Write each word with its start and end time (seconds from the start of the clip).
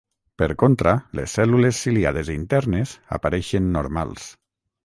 Per 0.41 0.45
contra 0.61 0.93
les 1.19 1.35
cèl·lules 1.39 1.83
ciliades 1.87 2.33
internes 2.37 2.97
apareixen 3.19 3.73
normals. 3.77 4.27